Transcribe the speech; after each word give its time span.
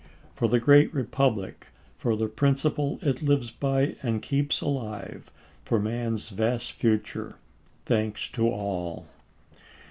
For 0.33 0.47
the 0.47 0.59
great 0.59 0.91
Republic— 0.95 1.67
for 1.99 2.15
the 2.15 2.27
principle 2.27 2.97
it 3.03 3.21
lives 3.21 3.51
by 3.51 3.93
and 4.01 4.19
keeps 4.19 4.59
alive— 4.59 5.29
for 5.63 5.79
man's 5.79 6.29
vast 6.29 6.71
future— 6.71 7.35
thanks 7.85 8.27
to 8.29 8.49
all. 8.49 9.05